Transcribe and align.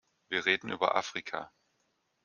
Wir 0.29 0.47
reden 0.47 0.71
über 0.71 0.95
Afrika. 0.95 1.51